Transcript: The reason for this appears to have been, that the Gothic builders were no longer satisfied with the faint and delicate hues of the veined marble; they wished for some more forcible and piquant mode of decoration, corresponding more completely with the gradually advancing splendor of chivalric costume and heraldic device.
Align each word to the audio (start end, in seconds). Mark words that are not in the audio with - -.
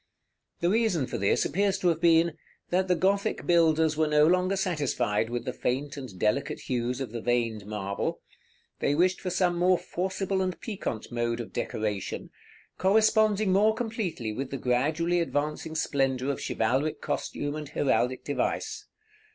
The 0.61 0.69
reason 0.71 1.05
for 1.05 1.19
this 1.19 1.45
appears 1.45 1.77
to 1.77 1.89
have 1.89 2.01
been, 2.01 2.35
that 2.71 2.87
the 2.87 2.95
Gothic 2.95 3.45
builders 3.45 3.95
were 3.95 4.07
no 4.07 4.25
longer 4.25 4.55
satisfied 4.55 5.29
with 5.29 5.45
the 5.45 5.53
faint 5.53 5.95
and 5.95 6.17
delicate 6.17 6.61
hues 6.61 6.99
of 6.99 7.11
the 7.11 7.21
veined 7.21 7.67
marble; 7.67 8.19
they 8.79 8.95
wished 8.95 9.21
for 9.21 9.29
some 9.29 9.57
more 9.59 9.77
forcible 9.77 10.41
and 10.41 10.59
piquant 10.59 11.11
mode 11.11 11.39
of 11.39 11.53
decoration, 11.53 12.31
corresponding 12.79 13.51
more 13.51 13.75
completely 13.75 14.33
with 14.33 14.49
the 14.49 14.57
gradually 14.57 15.19
advancing 15.19 15.75
splendor 15.75 16.31
of 16.31 16.41
chivalric 16.43 16.99
costume 16.99 17.55
and 17.55 17.69
heraldic 17.69 18.23
device. 18.23 18.87